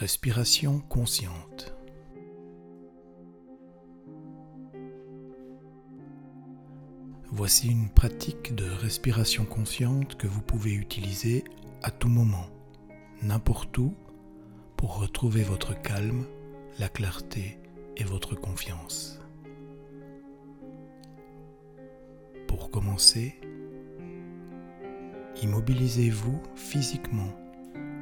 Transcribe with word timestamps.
Respiration 0.00 0.78
consciente. 0.78 1.74
Voici 7.32 7.68
une 7.68 7.90
pratique 7.90 8.54
de 8.54 8.64
respiration 8.64 9.44
consciente 9.44 10.14
que 10.14 10.28
vous 10.28 10.40
pouvez 10.40 10.72
utiliser 10.72 11.42
à 11.82 11.90
tout 11.90 12.06
moment, 12.06 12.46
n'importe 13.24 13.76
où, 13.78 13.92
pour 14.76 15.00
retrouver 15.00 15.42
votre 15.42 15.74
calme, 15.82 16.26
la 16.78 16.88
clarté 16.88 17.58
et 17.96 18.04
votre 18.04 18.36
confiance. 18.36 19.20
Pour 22.46 22.70
commencer, 22.70 23.34
immobilisez-vous 25.42 26.40
physiquement 26.54 27.36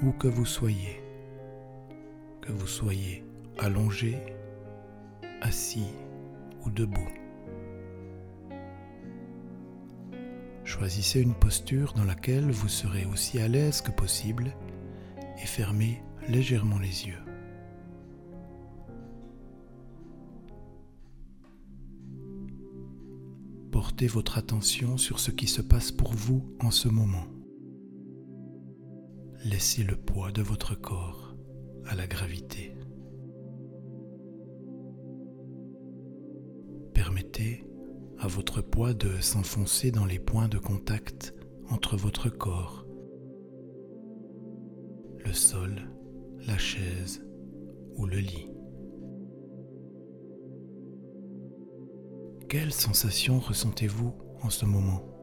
où 0.02 0.12
que 0.12 0.28
vous 0.28 0.44
soyez, 0.44 1.05
que 2.46 2.52
vous 2.52 2.66
soyez 2.66 3.24
allongé, 3.58 4.16
assis 5.40 5.88
ou 6.64 6.70
debout. 6.70 7.08
Choisissez 10.64 11.20
une 11.20 11.34
posture 11.34 11.92
dans 11.94 12.04
laquelle 12.04 12.50
vous 12.50 12.68
serez 12.68 13.04
aussi 13.06 13.40
à 13.40 13.48
l'aise 13.48 13.80
que 13.80 13.90
possible 13.90 14.54
et 15.42 15.46
fermez 15.46 16.02
légèrement 16.28 16.78
les 16.78 17.06
yeux. 17.06 17.18
Portez 23.72 24.06
votre 24.06 24.38
attention 24.38 24.96
sur 24.96 25.18
ce 25.20 25.30
qui 25.30 25.46
se 25.46 25.62
passe 25.62 25.90
pour 25.92 26.12
vous 26.14 26.56
en 26.60 26.70
ce 26.70 26.88
moment. 26.88 27.26
Laissez 29.44 29.84
le 29.84 29.96
poids 29.96 30.32
de 30.32 30.42
votre 30.42 30.74
corps 30.74 31.25
à 31.86 31.94
la 31.94 32.06
gravité. 32.06 32.74
Permettez 36.94 37.64
à 38.18 38.26
votre 38.26 38.60
poids 38.60 38.94
de 38.94 39.20
s'enfoncer 39.20 39.90
dans 39.90 40.06
les 40.06 40.18
points 40.18 40.48
de 40.48 40.58
contact 40.58 41.34
entre 41.68 41.96
votre 41.96 42.28
corps, 42.28 42.86
le 45.24 45.32
sol, 45.32 45.90
la 46.46 46.58
chaise 46.58 47.24
ou 47.96 48.06
le 48.06 48.18
lit. 48.18 48.50
Quelle 52.48 52.72
sensation 52.72 53.40
ressentez-vous 53.40 54.14
en 54.42 54.50
ce 54.50 54.64
moment? 54.64 55.15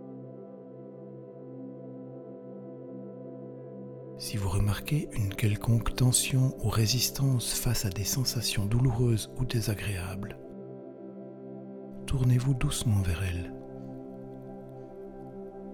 Si 4.17 4.37
vous 4.37 4.49
remarquez 4.49 5.09
une 5.13 5.33
quelconque 5.33 5.95
tension 5.95 6.55
ou 6.63 6.69
résistance 6.69 7.53
face 7.53 7.85
à 7.85 7.89
des 7.89 8.03
sensations 8.03 8.65
douloureuses 8.65 9.31
ou 9.37 9.45
désagréables, 9.45 10.37
tournez-vous 12.05 12.53
doucement 12.53 13.01
vers 13.01 13.23
elles. 13.23 13.53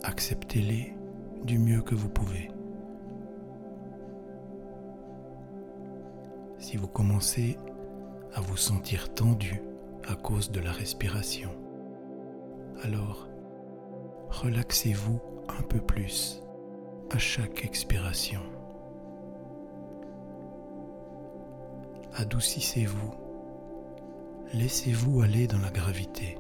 Acceptez-les 0.03 0.93
du 1.43 1.59
mieux 1.59 1.81
que 1.81 1.95
vous 1.95 2.09
pouvez. 2.09 2.49
Si 6.57 6.77
vous 6.77 6.87
commencez 6.87 7.57
à 8.33 8.41
vous 8.41 8.57
sentir 8.57 9.13
tendu 9.13 9.61
à 10.07 10.15
cause 10.15 10.49
de 10.51 10.59
la 10.59 10.71
respiration, 10.71 11.51
alors 12.83 13.27
relaxez-vous 14.29 15.19
un 15.49 15.61
peu 15.63 15.79
plus 15.79 16.41
à 17.11 17.17
chaque 17.17 17.65
expiration. 17.65 18.41
Adoucissez-vous 22.15 23.13
Laissez-vous 24.53 25.21
aller 25.21 25.45
dans 25.45 25.59
la 25.59 25.69
gravité. 25.69 26.35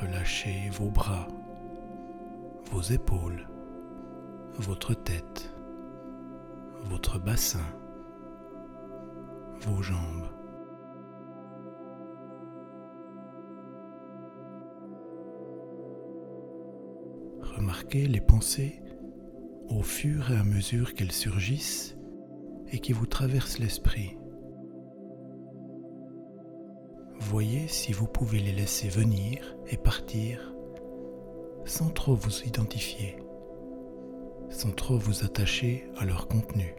Relâchez 0.00 0.68
vos 0.70 0.90
bras, 0.90 1.26
vos 2.70 2.82
épaules, 2.82 3.48
votre 4.58 4.92
tête, 4.92 5.50
votre 6.84 7.18
bassin, 7.18 7.64
vos 9.62 9.80
jambes. 9.80 10.33
Remarquez 17.56 18.06
les 18.06 18.20
pensées 18.20 18.82
au 19.68 19.82
fur 19.82 20.32
et 20.32 20.36
à 20.36 20.42
mesure 20.42 20.94
qu'elles 20.94 21.12
surgissent 21.12 21.96
et 22.72 22.80
qui 22.80 22.92
vous 22.92 23.06
traversent 23.06 23.58
l'esprit. 23.58 24.16
Voyez 27.20 27.68
si 27.68 27.92
vous 27.92 28.06
pouvez 28.06 28.40
les 28.40 28.52
laisser 28.52 28.88
venir 28.88 29.56
et 29.68 29.76
partir 29.76 30.54
sans 31.64 31.90
trop 31.90 32.14
vous 32.14 32.42
identifier, 32.42 33.16
sans 34.50 34.72
trop 34.72 34.98
vous 34.98 35.24
attacher 35.24 35.88
à 35.96 36.04
leur 36.04 36.26
contenu. 36.28 36.74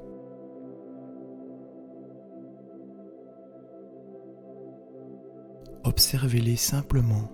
Observez-les 5.86 6.57
simplement 6.57 7.31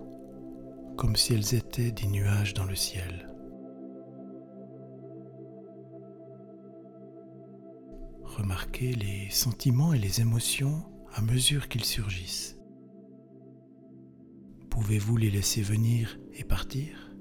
comme 0.96 1.16
si 1.16 1.34
elles 1.34 1.54
étaient 1.54 1.90
des 1.90 2.06
nuages 2.06 2.54
dans 2.54 2.64
le 2.64 2.76
ciel. 2.76 3.31
Remarquez 8.36 8.92
les 8.92 9.28
sentiments 9.28 9.92
et 9.92 9.98
les 9.98 10.22
émotions 10.22 10.84
à 11.12 11.20
mesure 11.20 11.68
qu'ils 11.68 11.84
surgissent. 11.84 12.56
Pouvez-vous 14.70 15.18
les 15.18 15.30
laisser 15.30 15.60
venir 15.60 16.18
et 16.32 16.42
partir? 16.42 17.14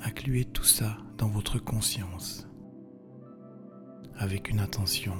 Incluez 0.00 0.44
tout 0.44 0.64
ça 0.64 0.98
dans 1.16 1.28
votre 1.28 1.58
conscience 1.58 2.46
avec 4.16 4.50
une 4.50 4.60
intention 4.60 5.16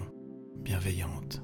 bienveillante. 0.59 1.43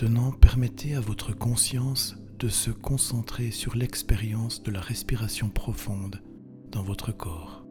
Maintenant, 0.00 0.30
permettez 0.30 0.94
à 0.94 1.00
votre 1.00 1.32
conscience 1.36 2.16
de 2.38 2.48
se 2.48 2.70
concentrer 2.70 3.50
sur 3.50 3.74
l'expérience 3.74 4.62
de 4.62 4.70
la 4.70 4.80
respiration 4.80 5.48
profonde 5.48 6.22
dans 6.70 6.84
votre 6.84 7.10
corps. 7.10 7.66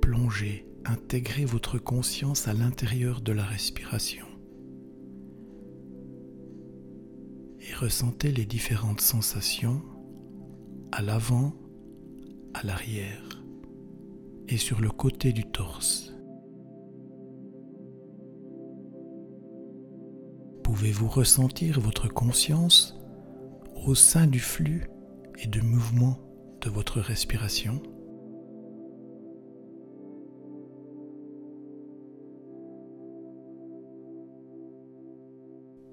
Plongez, 0.00 0.66
intégrez 0.86 1.44
votre 1.44 1.76
conscience 1.76 2.48
à 2.48 2.54
l'intérieur 2.54 3.20
de 3.20 3.32
la 3.32 3.44
respiration 3.44 4.24
et 7.60 7.74
ressentez 7.74 8.32
les 8.32 8.46
différentes 8.46 9.02
sensations 9.02 9.82
à 10.90 11.02
l'avant, 11.02 11.52
à 12.54 12.64
l'arrière 12.64 13.44
et 14.48 14.56
sur 14.56 14.80
le 14.80 14.88
côté 14.88 15.34
du 15.34 15.44
torse. 15.44 16.13
Pouvez-vous 20.76 21.06
ressentir 21.06 21.78
votre 21.78 22.08
conscience 22.08 22.98
au 23.86 23.94
sein 23.94 24.26
du 24.26 24.40
flux 24.40 24.90
et 25.38 25.46
du 25.46 25.62
mouvement 25.62 26.18
de 26.62 26.68
votre 26.68 26.98
respiration? 26.98 27.80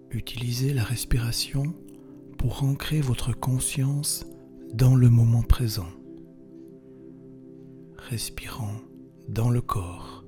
Utilisez 0.10 0.74
la 0.74 0.84
respiration 0.84 1.76
pour 2.40 2.64
ancrer 2.64 3.02
votre 3.02 3.34
conscience 3.34 4.26
dans 4.74 4.96
le 4.96 5.12
moment 5.12 5.44
présent, 5.44 5.90
respirant 8.10 8.82
dans 9.30 9.52
le 9.52 9.62
corps 9.62 10.21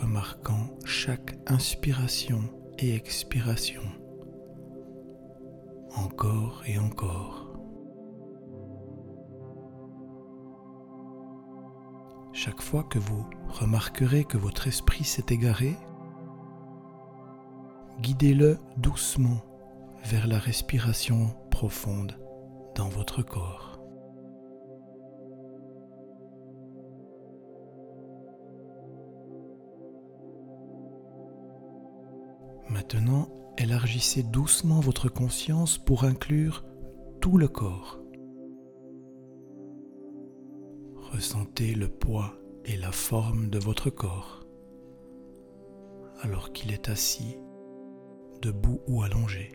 remarquant 0.00 0.70
chaque 0.84 1.36
inspiration 1.46 2.40
et 2.78 2.94
expiration, 2.94 3.82
encore 5.96 6.62
et 6.66 6.78
encore. 6.78 7.46
Chaque 12.32 12.62
fois 12.62 12.84
que 12.84 13.00
vous 13.00 13.26
remarquerez 13.48 14.24
que 14.24 14.38
votre 14.38 14.68
esprit 14.68 15.02
s'est 15.02 15.26
égaré, 15.30 15.76
guidez-le 18.00 18.58
doucement 18.76 19.42
vers 20.04 20.28
la 20.28 20.38
respiration 20.38 21.34
profonde 21.50 22.16
dans 22.76 22.88
votre 22.88 23.22
corps. 23.22 23.67
Maintenant, 32.90 33.28
élargissez 33.58 34.22
doucement 34.22 34.80
votre 34.80 35.10
conscience 35.10 35.76
pour 35.76 36.04
inclure 36.04 36.64
tout 37.20 37.36
le 37.36 37.46
corps. 37.46 38.00
Ressentez 41.12 41.74
le 41.74 41.88
poids 41.88 42.32
et 42.64 42.78
la 42.78 42.90
forme 42.90 43.50
de 43.50 43.58
votre 43.58 43.90
corps 43.90 44.46
alors 46.22 46.54
qu'il 46.54 46.72
est 46.72 46.88
assis, 46.88 47.36
debout 48.40 48.80
ou 48.86 49.02
allongé. 49.02 49.52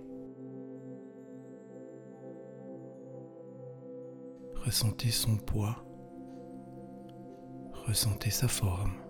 Ressentez 4.63 5.09
son 5.09 5.38
poids, 5.38 5.83
ressentez 7.88 8.30
sa 8.30 8.47
forme. 8.47 9.02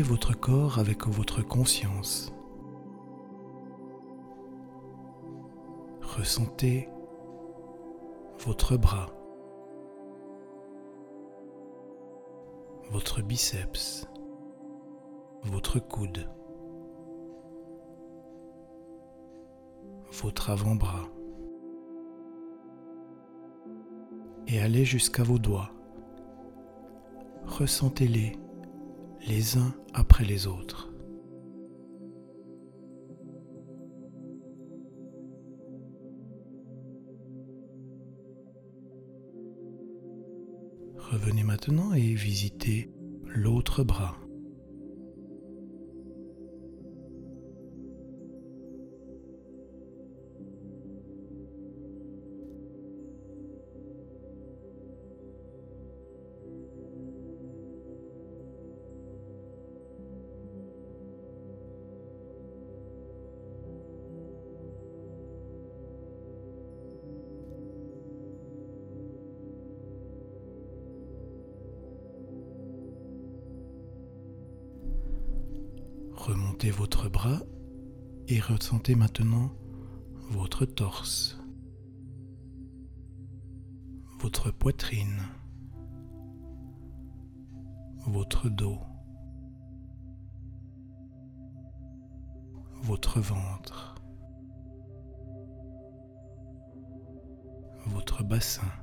Votre 0.00 0.32
corps 0.32 0.78
avec 0.78 1.06
votre 1.06 1.42
conscience. 1.42 2.32
Ressentez 6.00 6.88
votre 8.38 8.76
bras, 8.78 9.10
votre 12.90 13.20
biceps, 13.22 14.06
votre 15.44 15.78
coude, 15.78 16.26
votre 20.22 20.50
avant-bras. 20.50 21.08
Et 24.48 24.58
allez 24.58 24.84
jusqu'à 24.86 25.22
vos 25.22 25.38
doigts. 25.38 25.70
Ressentez-les 27.46 28.38
les 29.26 29.56
uns 29.56 29.74
après 29.94 30.24
les 30.24 30.46
autres. 30.46 30.92
Revenez 40.96 41.42
maintenant 41.44 41.92
et 41.92 42.14
visitez 42.14 42.90
l'autre 43.26 43.84
bras. 43.84 44.21
Votre 76.70 77.08
bras 77.08 77.40
et 78.28 78.38
ressentez 78.38 78.94
maintenant 78.94 79.50
votre 80.30 80.64
torse, 80.64 81.38
votre 84.20 84.50
poitrine, 84.52 85.22
votre 88.06 88.48
dos, 88.48 88.78
votre 92.82 93.20
ventre, 93.20 93.96
votre 97.86 98.22
bassin. 98.22 98.81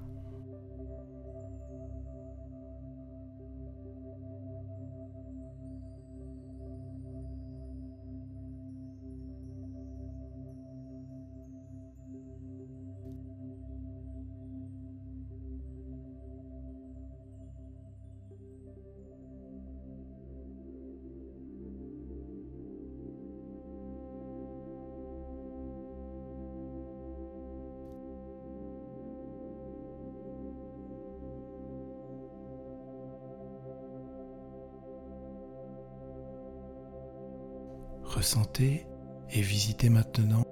Ressentez 38.20 38.86
et 39.30 39.40
visitez 39.40 39.88
maintenant. 39.88 40.44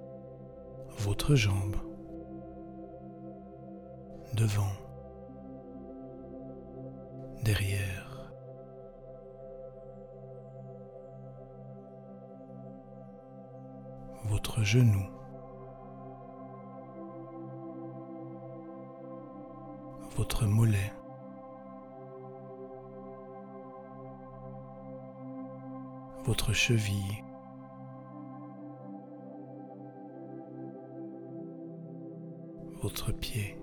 Votre 0.99 1.35
jambe, 1.35 1.75
devant, 4.33 4.71
derrière, 7.43 8.31
votre 14.29 14.63
genou, 14.63 15.05
votre 20.15 20.45
mollet, 20.45 20.93
votre 26.23 26.53
cheville, 26.53 27.26
votre 32.81 33.11
pied. 33.11 33.57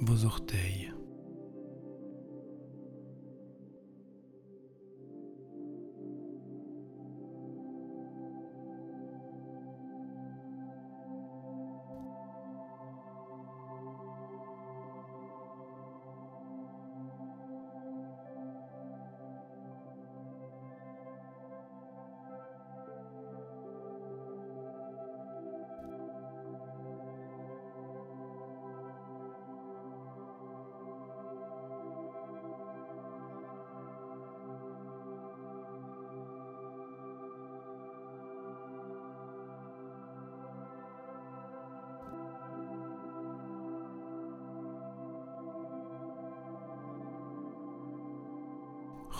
Vos 0.00 0.24
orteils. 0.24 0.81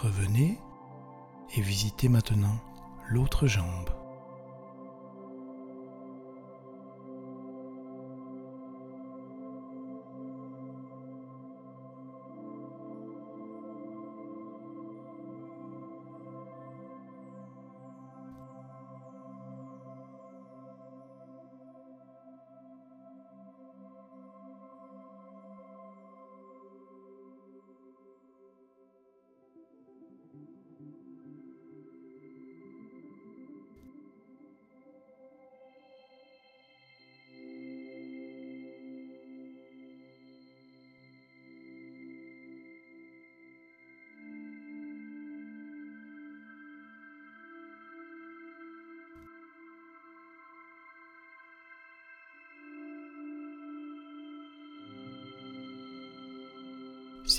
Revenez 0.03 0.59
et 1.55 1.61
visitez 1.61 2.09
maintenant 2.09 2.59
l'autre 3.09 3.47
jambe. 3.47 4.02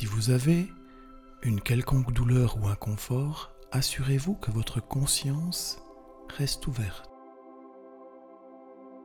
Si 0.03 0.09
vous 0.09 0.31
avez 0.31 0.69
une 1.43 1.61
quelconque 1.61 2.11
douleur 2.11 2.57
ou 2.61 2.67
inconfort, 2.67 3.53
assurez-vous 3.71 4.33
que 4.35 4.51
votre 4.51 4.81
conscience 4.81 5.81
reste 6.27 6.67
ouverte. 6.67 7.09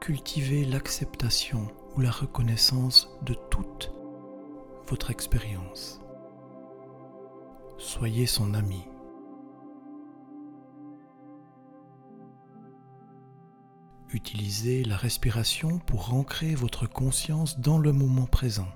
Cultivez 0.01 0.65
l'acceptation 0.65 1.69
ou 1.95 2.01
la 2.01 2.11
reconnaissance 2.11 3.09
de 3.23 3.35
toute 3.49 3.93
votre 4.89 5.13
expérience. 5.13 6.01
Soyez 7.79 8.27
son 8.27 8.53
ami. 8.55 8.83
Utilisez 14.11 14.83
la 14.83 14.97
respiration 14.97 15.79
pour 15.79 16.13
ancrer 16.13 16.57
votre 16.57 16.89
conscience 16.89 17.61
dans 17.61 17.79
le 17.79 17.93
moment 17.93 18.27
présent. 18.27 18.67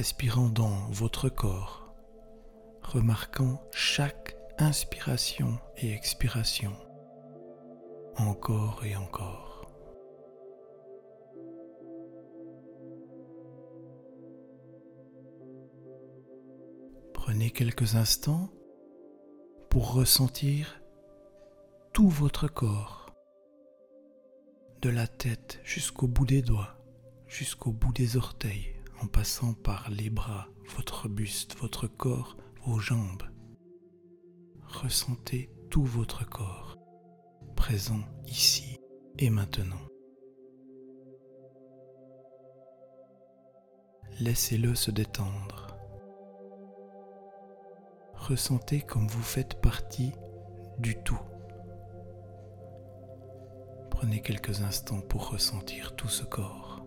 Respirant 0.00 0.48
dans 0.48 0.88
votre 0.88 1.28
corps, 1.28 1.94
remarquant 2.80 3.60
chaque 3.70 4.34
inspiration 4.56 5.58
et 5.76 5.92
expiration, 5.92 6.72
encore 8.16 8.82
et 8.86 8.96
encore. 8.96 9.70
Prenez 17.12 17.50
quelques 17.50 17.96
instants 17.96 18.48
pour 19.68 19.92
ressentir 19.92 20.80
tout 21.92 22.08
votre 22.08 22.48
corps, 22.48 23.14
de 24.80 24.88
la 24.88 25.06
tête 25.06 25.60
jusqu'au 25.62 26.06
bout 26.06 26.24
des 26.24 26.40
doigts, 26.40 26.78
jusqu'au 27.26 27.70
bout 27.70 27.92
des 27.92 28.16
orteils, 28.16 28.79
en 29.00 29.06
passant 29.06 29.54
par 29.54 29.90
les 29.90 30.10
bras, 30.10 30.48
votre 30.76 31.08
buste, 31.08 31.56
votre 31.58 31.86
corps, 31.86 32.36
vos 32.64 32.78
jambes. 32.78 33.22
Ressentez 34.62 35.50
tout 35.70 35.84
votre 35.84 36.28
corps, 36.28 36.76
présent 37.56 38.00
ici 38.26 38.78
et 39.18 39.30
maintenant. 39.30 39.80
Laissez-le 44.20 44.74
se 44.74 44.90
détendre. 44.90 45.68
Ressentez 48.14 48.82
comme 48.82 49.08
vous 49.08 49.22
faites 49.22 49.60
partie 49.62 50.12
du 50.78 51.02
tout. 51.02 51.20
Prenez 53.90 54.20
quelques 54.20 54.60
instants 54.60 55.00
pour 55.00 55.30
ressentir 55.30 55.96
tout 55.96 56.08
ce 56.08 56.24
corps. 56.24 56.79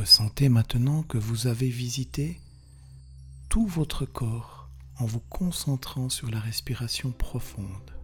Ressentez 0.00 0.48
maintenant 0.48 1.02
que 1.02 1.18
vous 1.18 1.46
avez 1.46 1.68
visité 1.68 2.40
tout 3.50 3.66
votre 3.66 4.06
corps 4.06 4.70
en 4.96 5.04
vous 5.04 5.20
concentrant 5.20 6.08
sur 6.08 6.30
la 6.30 6.40
respiration 6.40 7.12
profonde. 7.12 7.94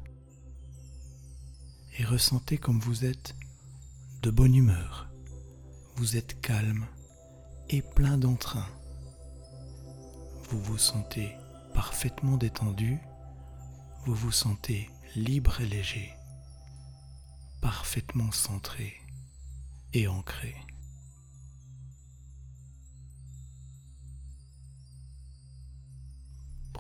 Et 1.98 2.04
ressentez 2.04 2.58
comme 2.58 2.80
vous 2.80 3.06
êtes 3.06 3.34
de 4.22 4.30
bonne 4.30 4.54
humeur, 4.54 5.08
vous 5.94 6.18
êtes 6.18 6.38
calme 6.42 6.86
et 7.70 7.80
plein 7.80 8.18
d'entrain. 8.18 8.66
Vous 10.50 10.60
vous 10.60 10.78
sentez 10.78 11.34
parfaitement 11.72 12.36
détendu, 12.36 12.98
vous 14.04 14.14
vous 14.14 14.32
sentez 14.32 14.90
libre 15.14 15.62
et 15.62 15.66
léger, 15.66 16.12
parfaitement 17.62 18.32
centré 18.32 18.92
et 19.94 20.06
ancré. 20.08 20.54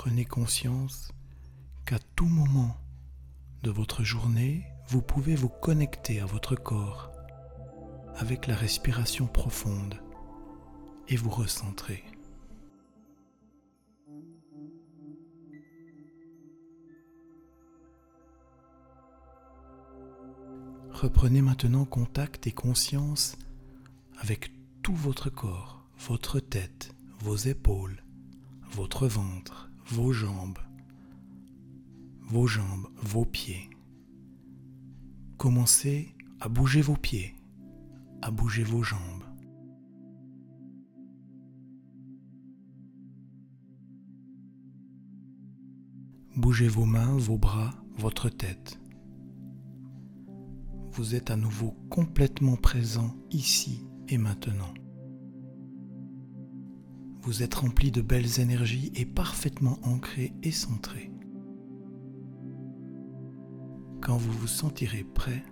Prenez 0.06 0.24
conscience 0.24 1.10
qu'à 1.84 1.98
tout 2.14 2.26
moment 2.26 2.76
de 3.64 3.72
votre 3.72 4.04
journée, 4.04 4.62
vous 4.86 5.02
pouvez 5.02 5.34
vous 5.34 5.48
connecter 5.48 6.20
à 6.20 6.26
votre 6.26 6.54
corps 6.54 7.10
avec 8.14 8.46
la 8.46 8.54
respiration 8.54 9.26
profonde 9.26 10.00
et 11.08 11.16
vous 11.16 11.30
recentrer. 11.30 12.04
Reprenez 20.92 21.42
maintenant 21.42 21.84
contact 21.84 22.46
et 22.46 22.52
conscience 22.52 23.36
avec 24.20 24.52
tout 24.84 24.94
votre 24.94 25.30
corps, 25.30 25.84
votre 25.98 26.38
tête, 26.38 26.94
vos 27.18 27.36
épaules, 27.36 28.04
votre 28.70 29.08
ventre, 29.08 29.65
vos 29.86 30.12
jambes, 30.12 30.58
vos 32.22 32.46
jambes, 32.46 32.88
vos 32.96 33.24
pieds. 33.24 33.70
Commencez 35.36 36.14
à 36.40 36.48
bouger 36.48 36.82
vos 36.82 36.96
pieds, 36.96 37.34
à 38.22 38.30
bouger 38.30 38.64
vos 38.64 38.82
jambes. 38.82 39.22
Bougez 46.34 46.68
vos 46.68 46.84
mains, 46.84 47.16
vos 47.16 47.38
bras, 47.38 47.74
votre 47.96 48.28
tête. 48.28 48.78
Vous 50.92 51.14
êtes 51.14 51.30
à 51.30 51.36
nouveau 51.36 51.76
complètement 51.90 52.56
présent 52.56 53.16
ici 53.30 53.86
et 54.08 54.18
maintenant. 54.18 54.72
Vous 57.26 57.42
êtes 57.42 57.56
rempli 57.56 57.90
de 57.90 58.02
belles 58.02 58.38
énergies 58.38 58.92
et 58.94 59.04
parfaitement 59.04 59.80
ancré 59.82 60.32
et 60.44 60.52
centré. 60.52 61.10
Quand 64.00 64.16
vous 64.16 64.30
vous 64.30 64.46
sentirez 64.46 65.02
prêt, 65.02 65.44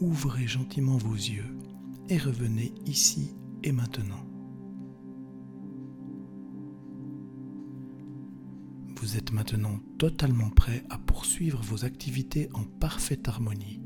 ouvrez 0.00 0.48
gentiment 0.48 0.96
vos 0.96 1.14
yeux 1.14 1.56
et 2.08 2.18
revenez 2.18 2.74
ici 2.84 3.36
et 3.62 3.70
maintenant. 3.70 4.26
Vous 9.00 9.16
êtes 9.16 9.30
maintenant 9.30 9.78
totalement 9.98 10.50
prêt 10.50 10.82
à 10.90 10.98
poursuivre 10.98 11.62
vos 11.62 11.84
activités 11.84 12.48
en 12.54 12.64
parfaite 12.64 13.28
harmonie 13.28 13.80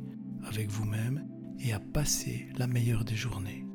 avec 0.45 0.71
vous-même 0.71 1.29
et 1.59 1.75
à 1.75 1.79
passer 1.79 2.49
la 2.57 2.67
meilleure 2.67 3.05
des 3.05 3.17
journées. 3.17 3.67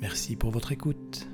Merci 0.00 0.34
pour 0.34 0.50
votre 0.50 0.72
écoute. 0.72 1.28